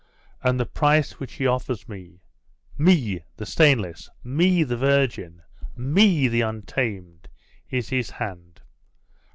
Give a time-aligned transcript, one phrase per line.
[0.41, 2.23] And the price which he offers me
[2.75, 5.43] me, the stainless me, the virgin
[5.75, 7.29] me, the un tamed,
[7.69, 8.61] is his hand!